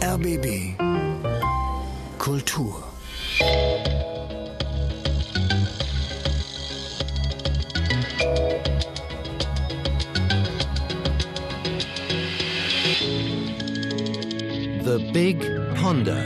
[0.00, 0.74] RBB
[2.18, 2.82] Kultur
[14.84, 15.36] The Big
[15.74, 16.24] Ponder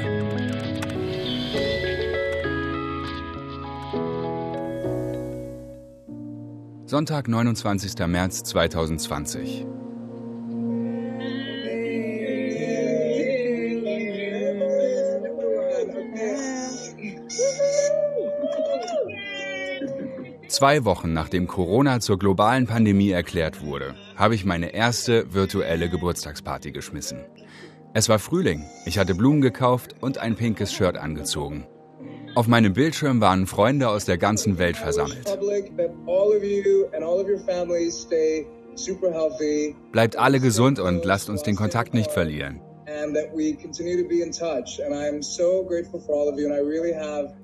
[6.86, 8.06] Sonntag, 29.
[8.06, 9.66] März 2020.
[20.54, 26.70] Zwei Wochen nachdem Corona zur globalen Pandemie erklärt wurde, habe ich meine erste virtuelle Geburtstagsparty
[26.70, 27.18] geschmissen.
[27.92, 31.66] Es war Frühling, ich hatte Blumen gekauft und ein pinkes Shirt angezogen.
[32.36, 35.26] Auf meinem Bildschirm waren Freunde aus der ganzen Welt versammelt.
[39.90, 42.60] Bleibt alle gesund und lasst uns den Kontakt nicht verlieren.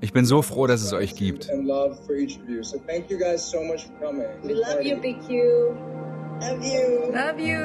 [0.00, 1.46] Ich bin so froh, dass es euch gibt.
[1.48, 1.62] We
[4.52, 5.30] love you, BQ.
[6.40, 7.12] Love you.
[7.12, 7.60] Love you.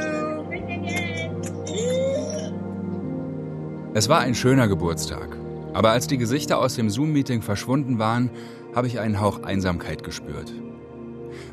[3.93, 5.37] Es war ein schöner Geburtstag.
[5.73, 8.29] Aber als die Gesichter aus dem Zoom-Meeting verschwunden waren,
[8.73, 10.51] habe ich einen Hauch Einsamkeit gespürt.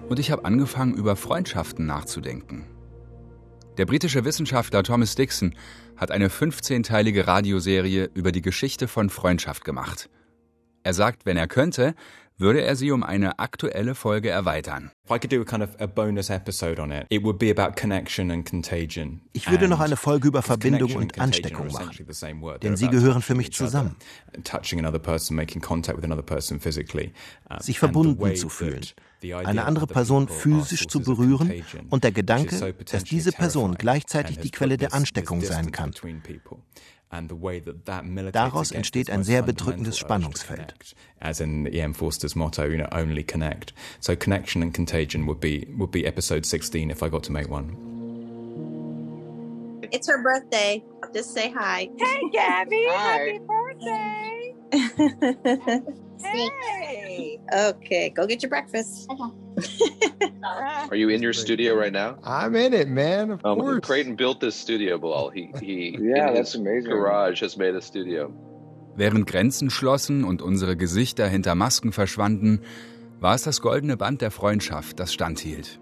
[0.09, 2.65] Und ich habe angefangen, über Freundschaften nachzudenken.
[3.79, 5.55] Der britische Wissenschaftler Thomas Dixon
[5.97, 10.11] hat eine 15-teilige Radioserie über die Geschichte von Freundschaft gemacht.
[10.83, 11.95] Er sagt, wenn er könnte,
[12.39, 14.91] würde er sie um eine aktuelle Folge erweitern.
[19.33, 22.07] Ich würde noch eine Folge über Verbindung und Ansteckung machen,
[22.63, 23.97] denn sie gehören für mich zusammen.
[27.61, 28.81] Sich verbunden zu fühlen,
[29.45, 34.77] eine andere Person physisch zu berühren und der Gedanke, dass diese Person gleichzeitig die Quelle
[34.79, 35.93] der Ansteckung sein kann.
[37.13, 40.75] Daraus entsteht ein sehr bedrückendes Spannungsfeld.
[41.21, 41.95] As in E.M.
[41.95, 43.75] Forster's motto, you know, only connect.
[44.01, 47.49] So connection and contagion would be would be episode 16 if I got to make
[47.49, 47.77] one.
[49.93, 50.83] It's her birthday.
[51.13, 51.91] Just say hi.
[51.99, 52.87] Hey, Gabby.
[52.89, 53.19] Hi.
[53.19, 54.55] Happy birthday.
[56.23, 57.39] hey.
[57.55, 59.07] Okay, go get your breakfast.
[60.91, 62.17] Are you in your studio right now?
[62.25, 63.31] I'm in it, man.
[63.33, 63.81] Of Um, course.
[63.83, 65.31] Creighton built this studio, Bilal.
[65.31, 66.91] He he Yeah, that's amazing.
[66.91, 68.33] garage has made a studio.
[68.97, 72.61] Während Grenzen schlossen und unsere Gesichter hinter Masken verschwanden,
[73.21, 75.79] war es das goldene Band der Freundschaft, das standhielt.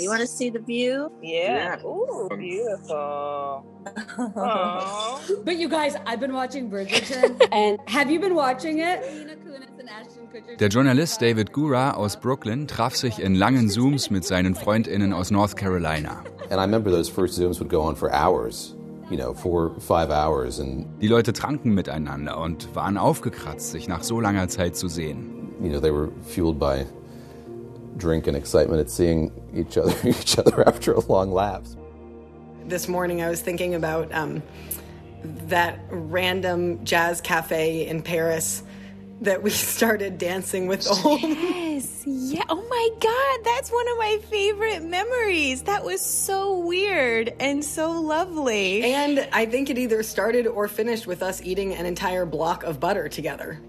[0.00, 1.08] You want to see the view?
[1.22, 1.76] Yeah.
[1.84, 3.62] Ooh, beautiful.
[5.44, 9.00] But you guys, I've been watching Bridgerton, and have you been watching it?
[9.12, 10.15] Mila Kunis and Ashton.
[10.60, 15.30] Der Journalist David Gura aus Brooklyn traf sich in langen Zooms mit seinen Freundinnen aus
[15.30, 16.22] North Carolina.
[16.50, 18.74] And I remember those first Zooms would go on for hours,
[19.10, 20.58] you know, four, five hours.
[20.60, 25.32] And, Die Leute tranken miteinander und waren aufgekratzt, sich nach so langer Zeit zu sehen.
[25.62, 26.84] you know, they were fueled by
[27.96, 31.76] drink and excitement at seeing each other, each other after a long lapse.
[32.68, 34.42] This morning I was thinking about um,
[35.48, 38.62] that random jazz cafe in Paris
[39.20, 41.18] that we started dancing with the.
[41.22, 42.44] Yes, yeah.
[42.48, 45.62] Oh my God, that's one of my favorite memories.
[45.62, 48.84] That was so weird and so lovely.
[48.84, 52.80] And I think it either started or finished with us eating an entire block of
[52.80, 53.60] butter together.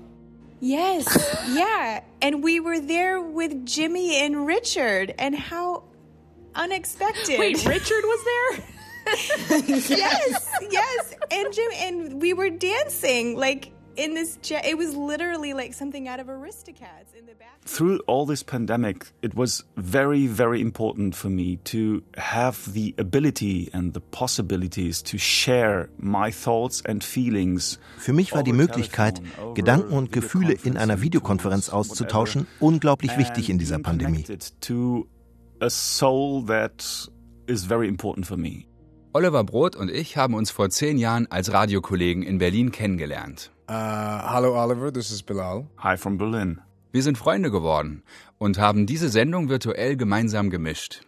[0.59, 1.05] Yes,
[1.49, 2.01] yeah.
[2.21, 5.83] And we were there with Jimmy and Richard, and how
[6.55, 7.39] unexpected.
[7.39, 8.65] Wait, Richard was there?
[9.87, 11.15] yes, yes.
[11.31, 14.37] And Jim, and we were dancing like in this.
[14.43, 17.47] Ja- it was literally like something out of Aristocats in the back.
[17.67, 23.69] through all this pandemic, it was very, very important for me to have the ability
[23.73, 27.79] and the possibilities to share my thoughts and feelings.
[27.99, 29.21] Für mich war die Möglichkeit,
[29.53, 34.23] Gedanken und Gefühle in einer Videokonferenz auszutauschen, unglaublich wichtig in dieser Pandemie.
[34.61, 35.07] To
[35.59, 37.09] a soul that
[37.47, 38.65] is very important for me.
[39.13, 43.51] Oliver Brot und ich haben uns vor zehn Jahren als Radiokollegen in Berlin kennengelernt.
[43.67, 44.91] Uh, hello, Oliver.
[44.91, 45.67] This is Bilal.
[45.79, 46.61] Hi from Berlin.
[46.93, 48.01] Wir sind Freunde geworden
[48.37, 51.01] und haben diese Sendung virtuell gemeinsam gemischt.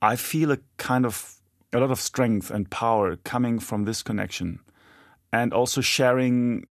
[0.00, 1.40] I feel a kind of
[1.74, 4.60] a lot of strength and power coming from this connection
[5.32, 6.68] and also sharing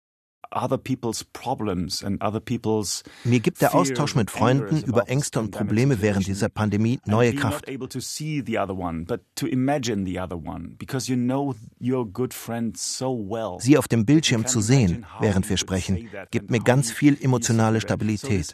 [0.52, 5.52] other people's problems and other people's Mir gibt der Austausch mit Freunden über Ängste und
[5.52, 7.68] Probleme während dieser Pandemie And neue Kraft.
[7.68, 11.18] not able to see the other one, but to imagine the other one, because you
[11.18, 13.58] know your good friend so well.
[13.60, 18.54] Sie auf dem Bildschirm zu sehen, während wir sprechen, gibt mir ganz viel emotionale Stabilität.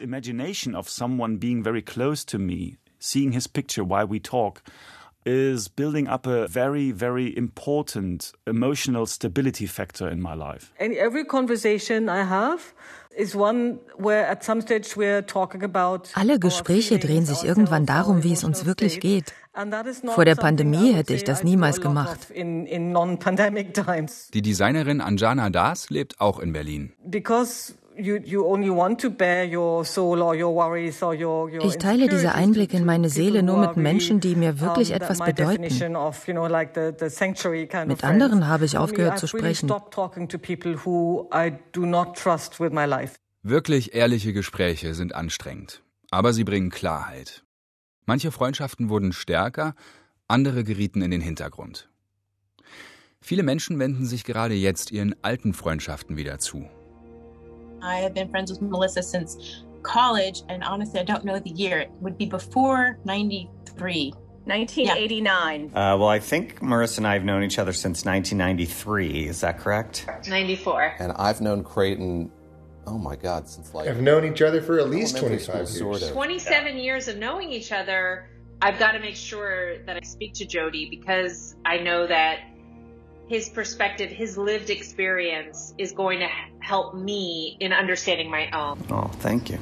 [3.04, 4.62] seeing his picture while we talk,
[5.24, 10.72] is building up a very, very important emotional stability factor in my life.
[10.78, 12.74] And every conversation I have
[16.14, 19.32] alle Gespräche drehen sich irgendwann darum, wie es uns wirklich geht.
[20.06, 22.28] Vor der Pandemie hätte ich das niemals gemacht.
[22.34, 26.92] Die Designerin Anjana Das lebt auch in Berlin.
[27.96, 28.08] Ich
[31.78, 35.62] teile diese Einblicke in meine Seele nur mit Menschen, die mir wirklich etwas bedeuten.
[37.86, 39.72] Mit anderen habe ich aufgehört zu sprechen.
[43.42, 47.44] Wirklich ehrliche Gespräche sind anstrengend, aber sie bringen Klarheit.
[48.06, 49.74] Manche Freundschaften wurden stärker,
[50.26, 51.88] andere gerieten in den Hintergrund.
[53.20, 56.68] Viele Menschen wenden sich gerade jetzt ihren alten Freundschaften wieder zu.
[57.84, 61.80] I have been friends with Melissa since college, and honestly, I don't know the year.
[61.80, 64.12] It would be before 93.
[64.46, 65.70] 1989.
[65.72, 65.94] Yeah.
[65.94, 69.28] Uh, well, I think Marissa and I have known each other since 1993.
[69.28, 70.06] Is that correct?
[70.28, 70.96] 94.
[70.98, 72.30] And I've known Creighton,
[72.86, 73.88] oh my God, since like.
[73.88, 75.78] I've known each other for at least 25 years.
[75.78, 76.10] Sort of.
[76.10, 76.82] 27 yeah.
[76.82, 78.28] years of knowing each other.
[78.60, 82.40] I've got to make sure that I speak to Jody because I know that
[83.26, 86.28] his perspective, his lived experience is going to
[86.60, 88.78] help me in understanding my own.
[88.90, 89.58] Oh, thank you.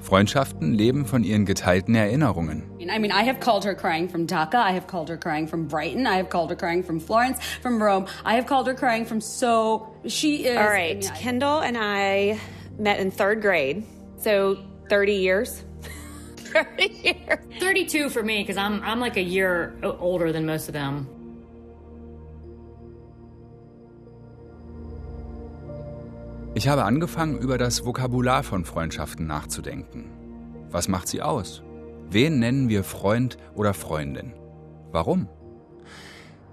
[0.00, 2.64] Freundschaften leben von ihren geteilten Erinnerungen.
[2.90, 4.56] I mean, I have called her crying from Dhaka.
[4.56, 6.06] I have called her crying from Brighton.
[6.08, 8.06] I have called her crying from Florence, from Rome.
[8.24, 9.94] I have called her crying from so.
[10.06, 10.58] She is.
[10.58, 10.96] All right.
[10.96, 12.40] I mean, Kendall and I
[12.78, 13.84] met in third grade.
[14.16, 14.58] So
[14.88, 15.62] 30 years.
[16.36, 17.38] 30 years.
[17.60, 21.21] 32 for me, because I'm, I'm like a year older than most of them.
[26.62, 30.04] Ich habe angefangen, über das Vokabular von Freundschaften nachzudenken.
[30.70, 31.60] Was macht sie aus?
[32.08, 34.32] Wen nennen wir Freund oder Freundin?
[34.92, 35.28] Warum?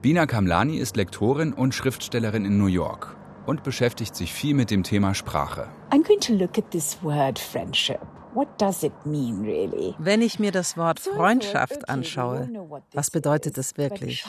[0.01, 3.15] Bina Kamlani ist Lektorin und Schriftstellerin in New York
[3.45, 5.67] und beschäftigt sich viel mit dem Thema Sprache.
[5.91, 8.01] I'm going to look at this word friendship.
[8.33, 9.93] What does it mean really?
[9.99, 12.49] Wenn ich mir das Wort Freundschaft anschaue,
[12.93, 14.25] was bedeutet es wirklich?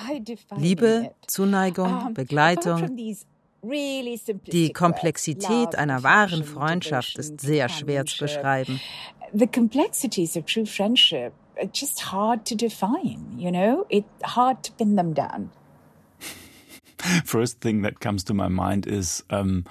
[0.59, 2.99] Liebe, Zuneigung, Begleitung,
[3.63, 8.81] die Komplexität einer wahren Freundschaft ist sehr schwer zu beschreiben.
[9.33, 13.87] The complexities of true friendship are just hard to define, you know?
[13.89, 15.51] It's hard to pin them down.
[17.25, 19.65] First thing that comes to my mind is um,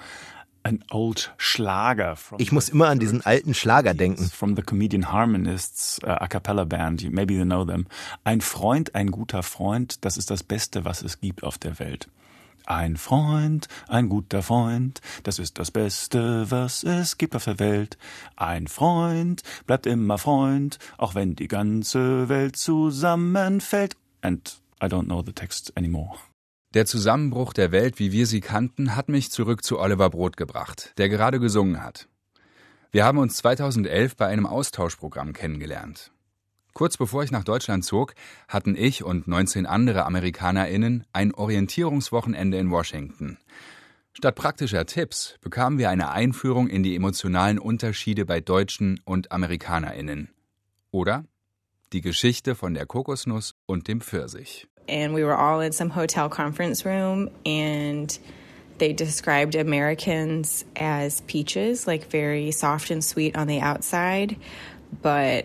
[0.62, 4.28] an old Schlager ich muss immer an diesen alten Schlager denken.
[4.30, 7.86] From the Comedian Harmonists uh, a cappella band, maybe you know them.
[8.24, 12.08] Ein Freund, ein guter Freund, das ist das Beste, was es gibt auf der Welt.
[12.70, 17.98] Ein Freund, ein guter Freund, das ist das Beste, was es gibt auf der Welt.
[18.36, 23.96] Ein Freund bleibt immer Freund, auch wenn die ganze Welt zusammenfällt.
[24.20, 26.16] And I don't know the text anymore.
[26.72, 30.92] Der Zusammenbruch der Welt, wie wir sie kannten, hat mich zurück zu Oliver Brot gebracht,
[30.96, 32.06] der gerade gesungen hat.
[32.92, 36.12] Wir haben uns 2011 bei einem Austauschprogramm kennengelernt.
[36.80, 38.14] Kurz bevor ich nach Deutschland zog,
[38.48, 43.36] hatten ich und 19 andere AmerikanerInnen ein Orientierungswochenende in Washington.
[44.14, 50.30] Statt praktischer Tipps bekamen wir eine Einführung in die emotionalen Unterschiede bei Deutschen und AmerikanerInnen.
[50.90, 51.26] Oder
[51.92, 54.66] die Geschichte von der Kokosnuss und dem Pfirsich.
[54.88, 58.18] And we were all in some hotel conference room and
[58.78, 64.36] they described Americans as peaches, like very soft and sweet on the outside,
[65.02, 65.44] but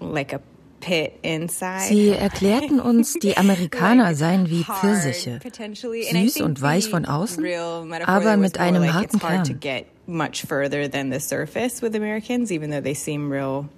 [0.00, 0.40] like a
[0.82, 7.44] Sie erklärten uns, die Amerikaner seien wie Pfirsiche, süß und weich von außen,
[8.04, 9.84] aber mit einem harten Kern.
[10.06, 13.68] much further than the surface with Americans, even though they seem real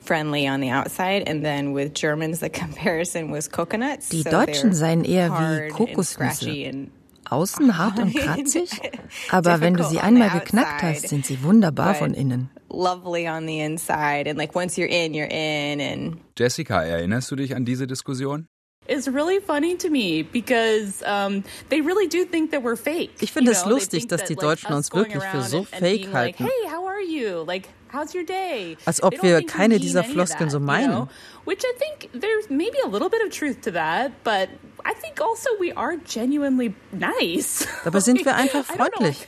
[0.00, 1.22] friendly on the outside.
[1.26, 4.08] And then with Germans, the comparison was coconuts.
[4.08, 6.88] Die Deutschen seien eher wie Kokosnüsse.
[7.30, 8.70] Außen hart und kratzig,
[9.30, 13.60] aber wenn du sie einmal geknackt hast, sind sie wunderbar von innen lovely on the
[13.60, 17.86] inside and like once you're in, you're in and Jessica, erinnerst du dich an diese
[17.86, 18.46] Diskussion?
[18.88, 23.10] It's really funny to me because um, they really do think that we're fake.
[23.20, 26.12] Ich finde es lustig, dass die Deutschen uns wirklich für so fake halten.
[26.12, 27.44] Like, hey, how are you?
[27.46, 28.76] Like, how's your day?
[28.86, 30.90] Als ob wir keine dieser Floskeln so meinen.
[30.90, 31.08] You know?
[31.44, 34.48] Which I think there's maybe a little bit of truth to that, but
[34.84, 37.66] I think also we are genuinely nice.
[37.84, 39.26] Dabei sind wir einfach freundlich.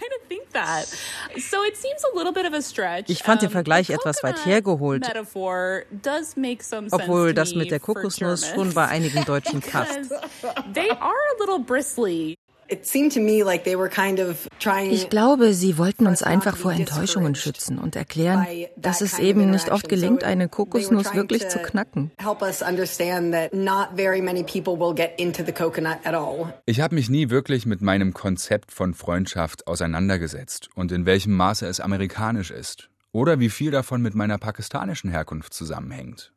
[1.37, 3.09] So it seems a little bit of a stretch.
[3.09, 5.06] Ich fand den Vergleich etwas weit hergeholt,
[6.90, 10.11] obwohl das mit der Kokosnuss schon bei einigen Deutschen passt.
[14.91, 19.71] Ich glaube, sie wollten uns einfach vor Enttäuschungen schützen und erklären, dass es eben nicht
[19.71, 22.11] oft gelingt, eine Kokosnuss wirklich zu knacken.
[26.67, 31.67] Ich habe mich nie wirklich mit meinem Konzept von Freundschaft auseinandergesetzt und in welchem Maße
[31.67, 36.33] es amerikanisch ist oder wie viel davon mit meiner pakistanischen Herkunft zusammenhängt.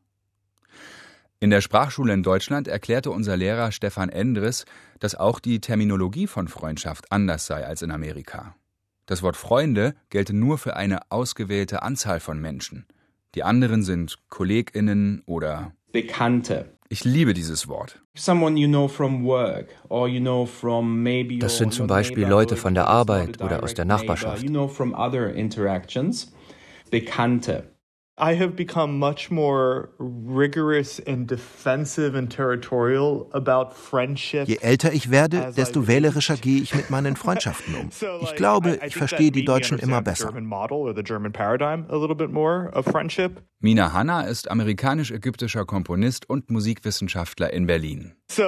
[1.39, 4.65] In der Sprachschule in Deutschland erklärte unser Lehrer Stefan Endres,
[4.99, 8.55] dass auch die Terminologie von Freundschaft anders sei als in Amerika.
[9.05, 12.85] Das Wort Freunde gelte nur für eine ausgewählte Anzahl von Menschen.
[13.35, 16.75] Die anderen sind KollegInnen oder Bekannte.
[16.89, 18.01] Ich liebe dieses Wort.
[21.39, 24.43] Das sind zum Beispiel Leute von der Arbeit oder aus der Nachbarschaft.
[26.91, 27.74] Bekannte.
[28.17, 34.47] I have become much more rigorous and defensive and territorial about friendships.
[34.47, 37.89] Je älter ich werde, desto wählerischer gehe ich mit meinen Freundschaften um.
[38.21, 40.31] Ich glaube, ich verstehe die Deutschen immer besser.
[43.65, 48.13] Mina Hanna ist amerikanisch-ägyptischer Komponist und Musikwissenschaftler in Berlin.
[48.29, 48.45] Ich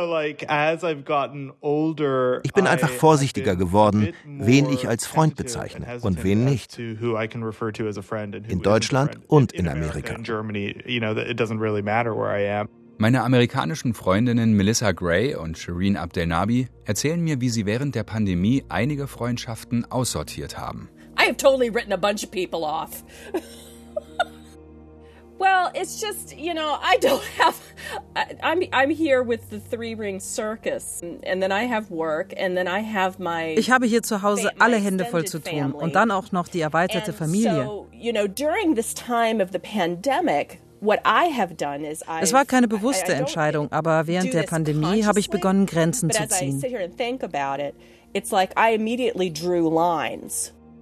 [2.53, 6.77] bin einfach vorsichtiger geworden, wen ich als Freund bezeichne und wen nicht.
[6.77, 6.99] In
[8.61, 10.15] Deutschland und in Amerika.
[12.99, 18.65] Meine amerikanischen Freundinnen Melissa Gray und Shireen Abdelnabi erzählen mir, wie sie während der Pandemie
[18.69, 20.89] einige Freundschaften aussortiert haben.
[21.19, 23.03] I have totally written a bunch of people off.
[25.39, 27.55] Well, it's just, you know, I don't have
[28.41, 32.67] I'm I'm here with the Three Ring Circus and then I have work and then
[32.67, 36.11] I have my Ich habe hier zu Hause alle Hände voll zu tun und dann
[36.11, 37.65] auch noch die erweiterte Familie.
[37.65, 44.05] So, you know, during this time of the pandemic es war keine bewusste Entscheidung, aber
[44.05, 46.61] während der Pandemie habe ich begonnen, Grenzen zu ziehen.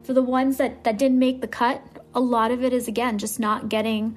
[0.04, 1.80] For the ones that, that didn't make the cut,
[2.14, 4.16] a lot of it is again just not getting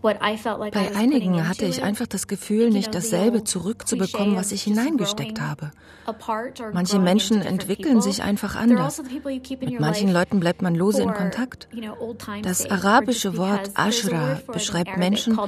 [0.00, 5.72] bei einigen hatte ich einfach das Gefühl, nicht dasselbe zurückzubekommen, was ich hineingesteckt habe.
[6.72, 9.02] Manche Menschen entwickeln sich einfach anders.
[9.60, 11.68] Mit manchen Leuten bleibt man lose in Kontakt.
[12.42, 15.38] Das arabische Wort Ashra beschreibt Menschen,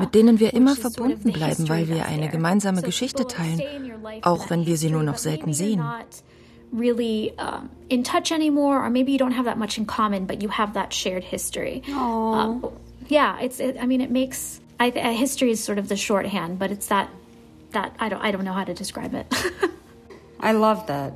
[0.00, 3.62] mit denen wir immer verbunden bleiben, weil wir eine gemeinsame Geschichte teilen,
[4.22, 5.82] auch wenn wir sie nur noch selten sehen
[6.72, 10.42] really um, in touch anymore, or maybe you don't have that much in common, but
[10.42, 11.82] you have that shared history.
[11.88, 12.58] Uh,
[13.12, 13.60] yeah, it's.
[13.60, 14.60] It, I mean, it makes.
[14.80, 17.08] I, history is sort of the shorthand, but it's that.
[17.72, 18.22] That I don't.
[18.22, 19.26] I don't know how to describe it.
[20.40, 21.12] I love that.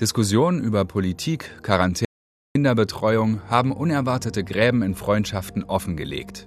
[0.00, 2.06] Diskussionen über Politik, Quarantäne,
[2.54, 6.46] Kinderbetreuung haben unerwartete Gräben in Freundschaften offengelegt.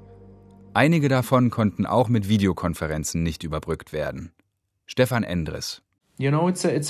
[0.75, 4.31] Einige davon konnten auch mit Videokonferenzen nicht überbrückt werden.
[4.85, 5.81] Stefan Endres.
[6.21, 6.87] Also es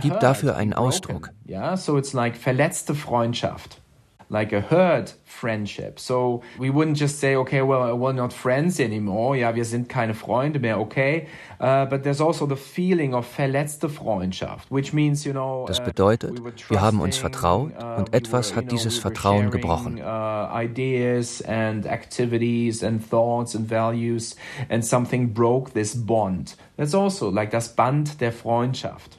[0.00, 1.30] gibt dafür einen Ausdruck.
[1.44, 3.80] Ja, so it's like verletzte Freundschaft
[4.28, 5.98] like a hurt friendship.
[5.98, 9.36] So we wouldn't just say, okay, well, we're not friends anymore.
[9.36, 11.28] Ja, wir sind keine Freunde mehr, okay.
[11.60, 15.64] Uh, but there's also the feeling of verletzte Freundschaft, which means, you know.
[15.66, 19.98] Das uh, bedeutet, we wir haben uns vertraut uh, und etwas hat dieses Vertrauen gebrochen.
[19.98, 24.36] Uh, ideas and activities and thoughts and values
[24.68, 26.56] and something broke this bond.
[26.76, 29.18] That's also like das Band der Freundschaft.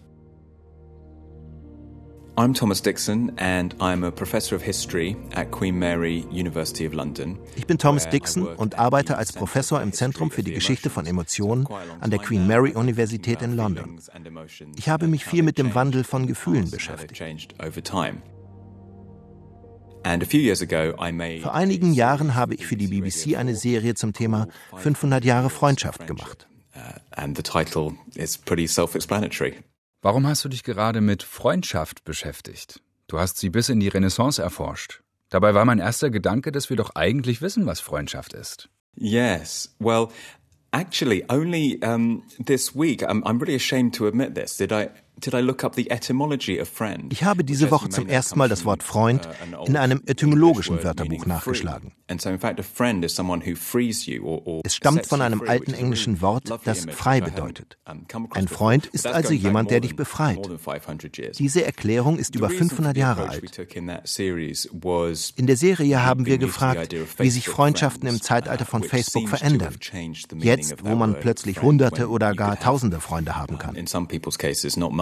[2.39, 7.39] I'm Thomas Dixon and I'm a professor of history at Queen Mary University of London.
[7.55, 11.67] Ich bin Thomas Dixon und arbeite als Professor im Zentrum für die Geschichte von Emotionen
[11.99, 13.99] an der Queen Mary Universität in London.
[14.75, 17.17] Ich habe mich viel mit dem Wandel von Gefühlen beschäftigt.
[21.41, 26.05] Vor einigen Jahren habe ich für die BBC eine Serie zum Thema 500 Jahre Freundschaft
[26.05, 26.47] gemacht.
[26.75, 29.55] Uh, and the title is pretty self-explanatory.
[30.01, 32.81] Warum hast du dich gerade mit Freundschaft beschäftigt?
[33.07, 35.01] Du hast sie bis in die Renaissance erforscht.
[35.29, 38.69] Dabei war mein erster Gedanke, dass wir doch eigentlich wissen, was Freundschaft ist.
[38.95, 39.75] Yes.
[39.79, 40.09] Well,
[40.71, 44.57] actually, only um, this week, I'm, I'm really ashamed to admit this.
[44.57, 44.89] Did I
[47.09, 51.25] ich habe diese Woche zum ersten Mal das Wort Freund uh, in einem etymologischen Wörterbuch
[51.25, 51.93] nachgeschlagen.
[52.07, 52.23] Es
[54.75, 57.77] stammt von einem alten englischen Wort, das frei bedeutet.
[57.83, 60.39] Ein Freund ist also jemand, der dich befreit.
[61.39, 63.59] Diese Erklärung ist über 500 Jahre alt.
[65.35, 69.75] In der Serie haben wir gefragt, wie sich Freundschaften im Zeitalter von Facebook verändern.
[70.35, 73.75] Jetzt, wo man plötzlich Hunderte oder gar Tausende Freunde haben kann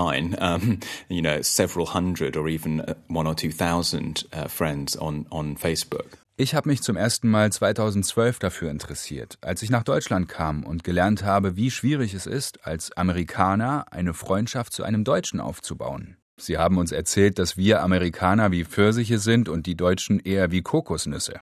[0.05, 4.97] online, um, you know, several hundred or even uh, one or two thousand uh, friends
[4.97, 6.17] on, on Facebook.
[6.37, 10.83] Ich habe mich zum ersten Mal 2012 dafür interessiert, als ich nach Deutschland kam und
[10.83, 16.17] gelernt habe, wie schwierig es ist, als Amerikaner eine Freundschaft zu einem Deutschen aufzubauen.
[16.37, 20.61] Sie haben uns erzählt, dass wir Amerikaner wie Pfirsiche sind und die Deutschen eher wie
[20.61, 21.39] Kokosnüsse.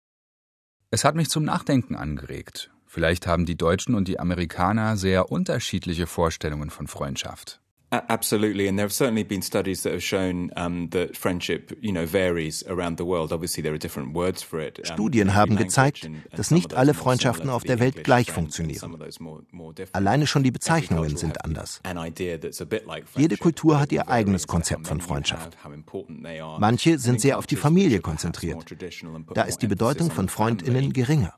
[0.90, 2.70] Es hat mich zum Nachdenken angeregt.
[2.86, 7.60] Vielleicht haben die Deutschen und die Amerikaner sehr unterschiedliche Vorstellungen von Freundschaft.
[7.90, 12.04] Absolutely, and there have certainly been studies that have shown um, that friendship, you know,
[12.04, 13.33] varies around the world.
[13.33, 14.78] Obviously, there are different words for it.
[14.85, 18.95] Studien haben gezeigt, dass nicht alle Freundschaften auf der Welt gleich funktionieren.
[19.92, 21.80] Alleine schon die Bezeichnungen sind anders.
[23.16, 25.57] Jede Kultur hat ihr eigenes Konzept von Freundschaft.
[26.59, 28.66] Manche sind sehr auf die Familie konzentriert.
[29.33, 31.35] Da ist die Bedeutung von Freundinnen geringer.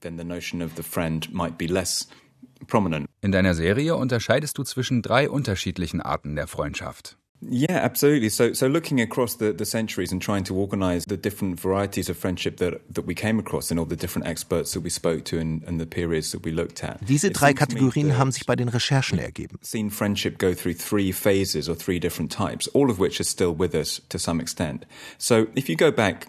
[3.23, 7.19] In deiner Serie unterscheidest du zwischen drei unterschiedlichen Arten der Freundschaft.
[7.43, 8.29] Yeah, absolutely.
[8.29, 12.19] So, so looking across the, the centuries and trying to organize the different varieties of
[12.19, 15.39] friendship that, that we came across and all the different experts that we spoke to
[15.39, 17.01] and, and the periods that we looked at.
[17.09, 19.59] Diese drei Kategorien haben sich bei den Recherchen ergeben.
[19.63, 23.59] Seen friendship go through three phases or three different types, all of which are still
[23.59, 24.87] with us to some extent.
[25.17, 26.27] So if you go back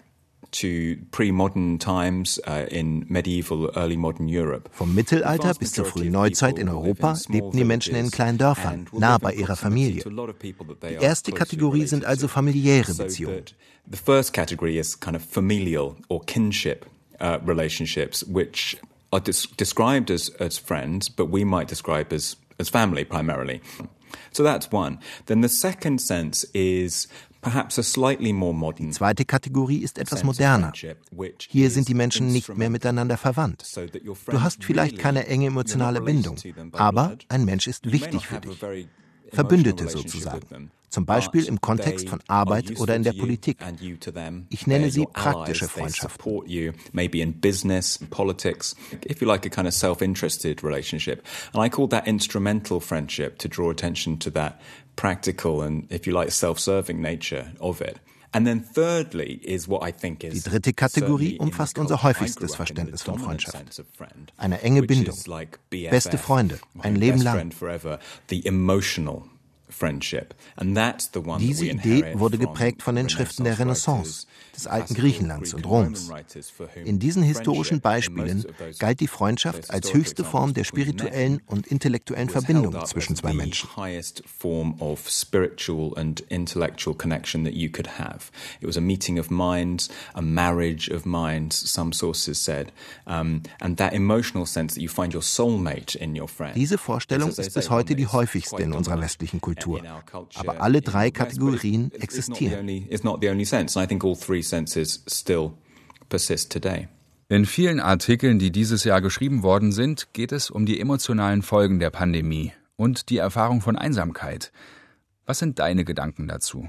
[0.52, 4.70] to pre-modern times uh, in medieval, early modern Europe.
[4.72, 9.18] Vom Mittelalter bis zur frühen Neuzeit in Europa lebten die Menschen in kleinen Dörfern, nah
[9.18, 10.04] bei ihrer Familie.
[10.04, 13.44] Die erste Kategorie sind also familiäre Beziehungen.
[13.90, 16.86] The first category is kind of familial or kinship
[17.20, 18.76] uh, relationships, which
[19.10, 23.60] are described as, as friends, but we might describe as, as family primarily.
[24.32, 24.98] So that's one.
[25.26, 27.08] Then the second sense is
[27.44, 30.72] die zweite Kategorie ist etwas moderner.
[31.48, 33.64] Hier sind die Menschen nicht mehr miteinander verwandt.
[34.26, 36.36] Du hast vielleicht keine enge emotionale Bindung,
[36.72, 38.88] aber ein Mensch ist wichtig für dich.
[39.32, 43.56] Verbündete sozusagen zum Beispiel im Kontext von Arbeit oder in der Politik.
[44.50, 46.42] Ich nenne sie praktische Freundschaften.
[54.96, 57.96] Practical and, if you like, self-serving nature of it.
[58.34, 63.62] Die dritte Kategorie umfasst unser häufigstes Verständnis von Freundschaft.
[64.38, 65.18] Eine enge Bindung,
[65.68, 67.52] beste Freunde, ein Leben lang.
[71.38, 76.10] Diese Idee wurde geprägt von den Schriften der Renaissance, des alten Griechenlands und Roms.
[76.84, 78.44] In diesen historischen Beispielen
[78.78, 83.68] galt die Freundschaft als höchste Form der spirituellen und intellektuellen Verbindung zwischen zwei Menschen.
[88.60, 92.72] It was a meeting of minds, a marriage of minds, some sources said,
[93.06, 96.54] um, and that emotional sense that you find your soulmate in your friend.
[96.54, 99.61] Diese Vorstellung ist bis heute die häufigste in unserer westlichen Kultur.
[99.66, 102.68] Aber alle drei Kategorien existieren.
[107.28, 111.78] In vielen Artikeln, die dieses Jahr geschrieben worden sind, geht es um die emotionalen Folgen
[111.78, 114.52] der Pandemie und die Erfahrung von Einsamkeit.
[115.24, 116.68] Was sind deine Gedanken dazu?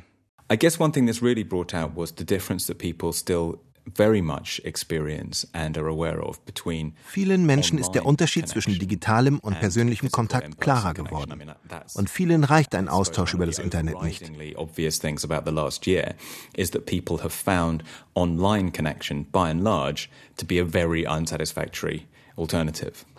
[0.51, 3.59] I guess one thing that's really brought out was the difference that people still
[7.05, 11.51] Vielen Menschen ist der Unterschied zwischen digitalem und persönlichem Kontakt klarer geworden.
[11.93, 14.31] Und vielen reicht ein Austausch über das Internet nicht.
[22.37, 23.12] alternative.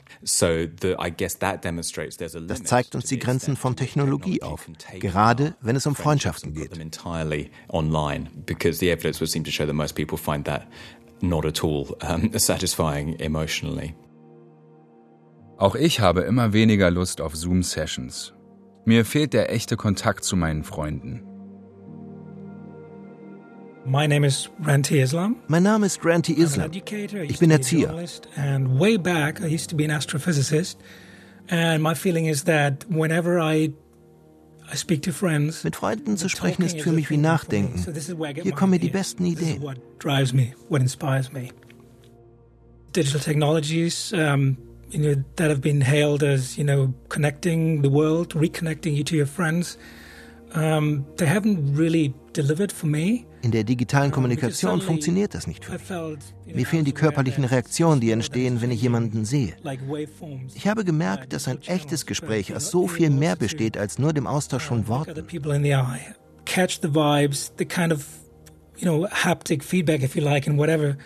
[2.46, 4.68] Das zeigt uns die Grenzen von Technologie auf,
[5.00, 6.72] gerade wenn es um Freundschaften geht.
[15.58, 18.34] Auch ich habe immer weniger Lust auf Zoom-Sessions.
[18.84, 21.22] Mir fehlt der echte Kontakt zu meinen Freunden.
[23.86, 25.36] My name is Ranti Islam.
[25.48, 26.70] Mein Name ist Ranti Islam.
[26.72, 27.94] Ich bin Erzieher.
[28.36, 30.76] And way back, I used to be an astrophysicist.
[31.50, 33.74] And my feeling is that whenever I
[34.72, 37.78] I speak to friends, Mit Freunden zu sprechen ist für mich wie Nachdenken.
[38.42, 39.60] Hier kommen mir die besten Ideen.
[39.60, 41.50] What drives me, what inspires me.
[42.92, 44.56] Digital technologies, um,
[44.88, 49.16] you know, that have been hailed as, you know, connecting the world, reconnecting you to
[49.16, 49.76] your friends.
[50.54, 53.26] Um, they haven't really delivered for me.
[53.44, 56.57] In der digitalen Kommunikation funktioniert das nicht für mich.
[56.57, 59.52] Mir fehlen die körperlichen Reaktionen, die entstehen, wenn ich jemanden sehe.
[60.54, 64.26] Ich habe gemerkt, dass ein echtes Gespräch aus so viel mehr besteht als nur dem
[64.26, 65.26] Austausch von Worten.
[66.46, 68.07] Catch the vibes, the kind of,
[68.76, 70.96] you know, haptic feedback, if you like, in whatever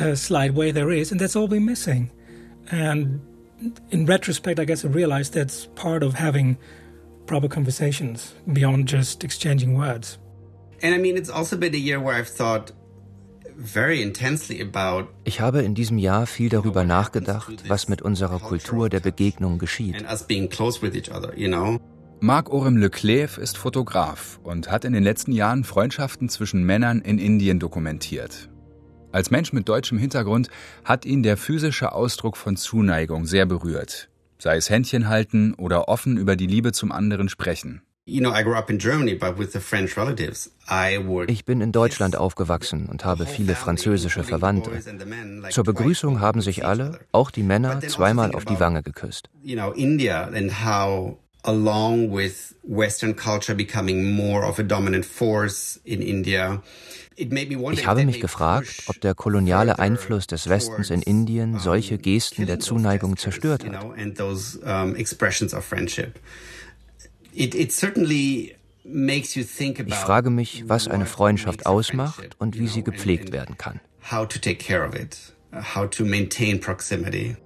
[0.00, 2.10] uh, slight way there is, and that's all we're missing.
[2.70, 3.20] And
[3.90, 6.56] in retrospect, I guess I realized that's part of having
[7.26, 10.18] proper conversations beyond just exchanging words.
[10.82, 12.72] And I mean, it's also been a year where I've thought
[15.24, 20.04] Ich habe in diesem Jahr viel darüber nachgedacht, was mit unserer Kultur der Begegnung geschieht.
[22.20, 27.58] Marc-Orem Leclerc ist Fotograf und hat in den letzten Jahren Freundschaften zwischen Männern in Indien
[27.58, 28.48] dokumentiert.
[29.12, 30.48] Als Mensch mit deutschem Hintergrund
[30.84, 34.08] hat ihn der physische Ausdruck von Zuneigung sehr berührt,
[34.38, 37.82] sei es Händchen halten oder offen über die Liebe zum anderen sprechen.
[38.08, 38.22] Ich
[41.44, 44.70] bin in Deutschland aufgewachsen und habe viele französische Verwandte.
[45.50, 49.28] Zur Begrüßung haben sich alle, auch die Männer, zweimal auf die Wange geküsst.
[51.46, 56.60] along with Western culture becoming more of a dominant force in India.
[57.16, 62.60] Ich habe mich gefragt, ob der koloniale Einfluss des Westens in Indien solche Gesten der
[62.60, 63.72] Zuneigung zerstört hat.
[67.38, 67.74] Ich
[69.94, 73.80] frage mich, was eine Freundschaft ausmacht und wie sie gepflegt werden kann.
[74.10, 75.18] How to take care of it,
[75.52, 77.36] how to maintain proximity.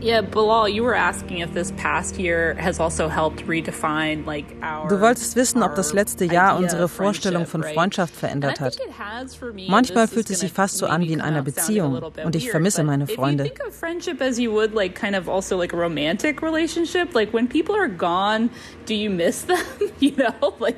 [0.00, 4.88] Yeah, Bilal, you were asking if this past year has also helped redefine like our
[4.88, 8.78] Du wolltest wissen, ob das letzte Jahr unsere Vorstellung von Freundschaft verändert hat.
[9.68, 13.08] Manchmal fühlt es sich fast so an wie in einer Beziehung und ich vermisse meine
[13.08, 13.46] Freunde.
[13.46, 16.42] If you think of friendship as you would like kind of also like a romantic
[16.42, 18.50] relationship, like when people are gone,
[18.86, 19.58] do you miss them?
[19.98, 20.76] you know, like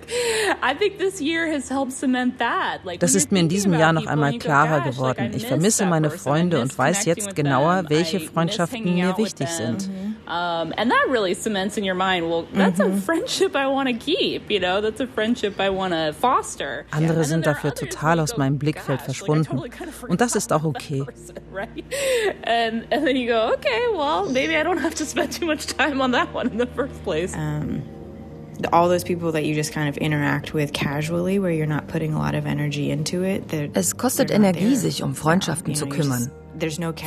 [0.63, 2.87] I think this year has helped cement that.
[2.87, 5.33] Like Das ist mir in diesem Jahr noch einmal klarer geworden.
[5.35, 9.89] Ich vermisse meine Freunde und weiß jetzt genauer, welche Freundschaften mir mir wichtig sind.
[10.27, 12.95] Um, and that really cements in your mind, well, that's mhm.
[12.95, 16.85] a friendship I want to keep, you know, that's a friendship I want to foster.
[16.93, 19.61] Andere sind dafür total aus meinem Blickfeld verschwunden.
[20.09, 21.05] Und das ist auch okay.
[22.45, 25.67] And, and then you go, okay, well, maybe I don't have to spend too much
[25.67, 27.35] time on that one in the first place.
[27.35, 27.83] Um,
[28.73, 32.15] all those people that you just kind of interact with casually, where you're not putting
[32.15, 33.53] a lot of energy into it.
[33.75, 36.31] Es kostet Energie, sich um Freundschaften zu kümmern.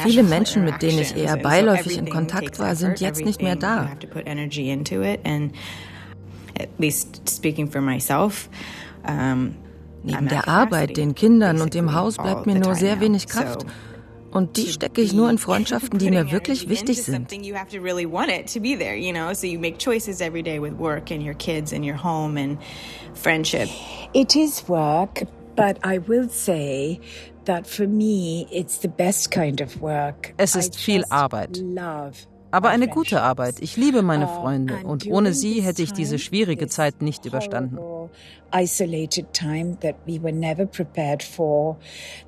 [0.04, 3.90] Viele Menschen, mit denen ich eher beiläufig in Kontakt war, sind jetzt nicht mehr da.
[10.06, 13.66] Neben der Arbeit, den Kindern und dem Haus bleibt mir nur sehr wenig Kraft.
[14.32, 17.32] Und die stecke ich nur in Freundschaften, die mir wirklich wichtig sind.
[24.16, 27.00] It is work, but I will say
[30.38, 31.64] es ist viel Arbeit.
[32.52, 33.56] Aber eine gute Arbeit.
[33.62, 37.80] Ich liebe meine uh, Freunde und ohne sie hätte ich diese schwierige Zeit nicht überstanden.
[38.54, 41.78] Isolated time that we were never prepared for,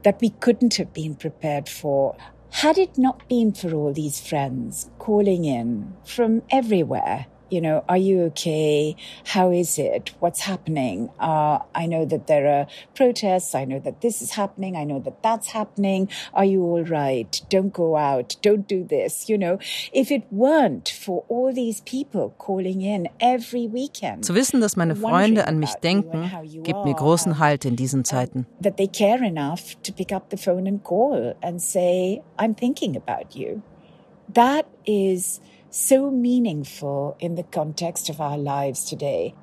[0.04, 2.16] that we couldn't have been prepared for.
[2.50, 7.98] Had it not been for all these friends calling in from everywhere, you know, are
[7.98, 8.96] you okay?
[9.26, 10.12] How is it?
[10.20, 11.10] What's happening?
[11.20, 13.54] Uh, I know that there are protests.
[13.56, 14.76] I know that this is happening.
[14.76, 16.10] I know that that's happening.
[16.34, 17.42] Are you all right?
[17.50, 18.36] Don't go out.
[18.42, 19.30] Don't do this.
[19.30, 19.60] You know,
[19.94, 24.26] if it weren't for all these people calling in every weekend.
[24.26, 26.30] Zu wissen, dass meine Freunde an mich denken,
[26.64, 28.46] gibt mir großen Halt in diesen Zeiten.
[28.62, 32.96] That they care enough to pick up the phone and call and say, I'm thinking
[32.96, 33.62] about you.
[34.34, 35.40] That is
[35.76, 39.34] so meaningful in the context of our lives today.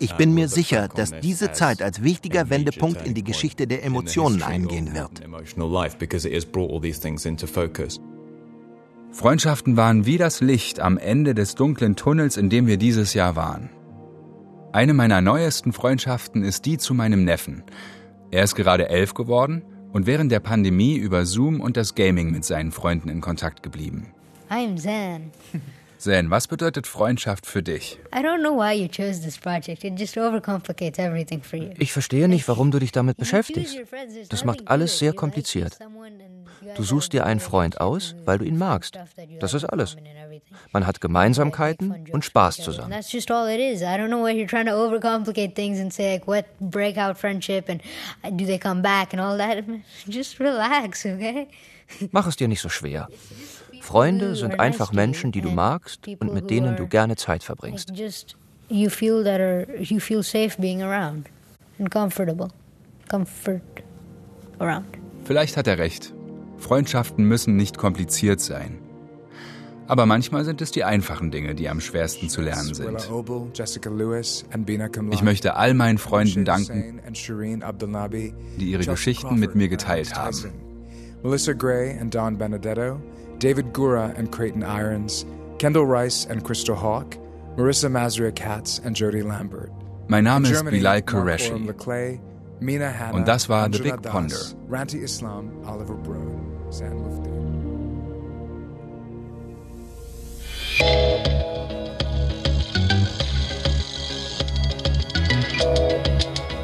[0.00, 4.42] Ich bin mir sicher, dass diese Zeit als wichtiger Wendepunkt in die Geschichte der Emotionen
[4.42, 5.22] eingehen wird.
[9.12, 13.36] Freundschaften waren wie das Licht am Ende des dunklen Tunnels, in dem wir dieses Jahr
[13.36, 13.70] waren.
[14.72, 17.62] Eine meiner neuesten Freundschaften ist die zu meinem Neffen.
[18.32, 22.44] Er ist gerade elf geworden und während der Pandemie über Zoom und das Gaming mit
[22.44, 24.12] seinen Freunden in Kontakt geblieben.
[24.50, 25.30] I'm Zan.
[25.98, 27.98] Zen, was bedeutet Freundschaft für dich?
[31.78, 33.76] Ich verstehe nicht, warum du dich damit beschäftigst.
[34.28, 35.76] Das macht alles sehr kompliziert.
[36.76, 38.98] Du suchst dir einen Freund aus, weil du ihn magst.
[39.40, 39.96] Das ist alles.
[40.72, 42.90] Man hat Gemeinsamkeiten und Spaß zusammen.
[42.90, 43.82] That's just all it is.
[43.82, 47.68] I don't know why you're trying to overcomplicate things and say like what breakout friendship
[47.68, 47.82] and
[48.38, 49.64] do they come back and all that.
[50.06, 51.48] Just relax, okay?
[52.12, 53.08] Mach es dir nicht so schwer.
[53.80, 57.92] Freunde sind einfach Menschen, die du magst und mit denen du gerne Zeit verbringst.
[58.70, 61.26] You feel that are, you feel safe being around
[61.78, 62.48] and comfortable.
[63.08, 63.62] Comfort
[64.58, 64.84] around.
[65.24, 66.12] Vielleicht hat er recht.
[66.58, 68.78] Freundschaften müssen nicht kompliziert sein.
[69.86, 73.08] Aber manchmal sind es die einfachen Dinge, die am schwersten zu lernen sind.
[75.10, 77.00] Ich möchte all meinen Freunden danken,
[78.58, 80.36] die ihre Geschichten mit mir geteilt haben.
[81.22, 83.00] Melissa Gray und Don Benedetto
[83.40, 85.24] David Gura and Creighton Irons,
[85.58, 87.16] Kendall Rice and Crystal Hawk,
[87.56, 89.70] Marissa Mazria Katz and Jody Lambert.
[90.08, 91.52] Mein Name ist Bilal Qureshi.
[91.52, 94.36] Und das war The Big Ponder.
[94.68, 96.27] Ranti Islam, Oliver Broad,
[96.70, 97.30] Sam Mufti.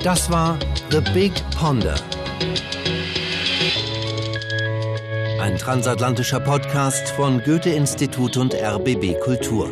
[0.02, 0.58] Das war
[0.90, 1.94] The Big Ponder.
[5.40, 9.70] Ein transatlantischer Podcast von Goethe-Institut und RBB Kultur.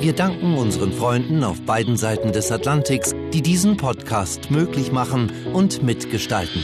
[0.00, 5.84] Wir danken unseren Freunden auf beiden Seiten des Atlantiks, die diesen Podcast möglich machen und
[5.84, 6.62] mitgestalten.